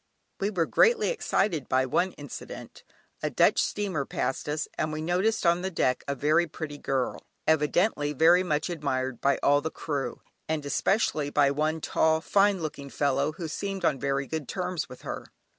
We 0.39 0.49
were 0.49 0.65
greatly 0.65 1.09
excited 1.09 1.69
by 1.69 1.85
one 1.85 2.13
incident. 2.13 2.83
A 3.21 3.29
Dutch 3.29 3.61
steamer 3.61 4.03
passed 4.03 4.49
us, 4.49 4.67
and 4.75 4.91
we 4.91 4.99
noticed 4.99 5.45
on 5.45 5.61
the 5.61 5.69
deck 5.69 6.03
a 6.07 6.15
very 6.15 6.47
pretty 6.47 6.79
girl, 6.79 7.21
evidently 7.45 8.11
very 8.11 8.41
much 8.41 8.67
admired 8.67 9.21
by 9.21 9.37
all 9.43 9.61
the 9.61 9.69
crew, 9.69 10.21
and 10.49 10.65
especially 10.65 11.29
by 11.29 11.51
one 11.51 11.81
tall 11.81 12.19
fine 12.19 12.63
looking 12.63 12.89
fellow 12.89 13.33
who 13.33 13.47
seemed 13.47 13.85
on 13.85 13.99
very 13.99 14.25
good 14.25 14.47
terms 14.47 14.89
with 14.89 15.03
her. 15.03 15.23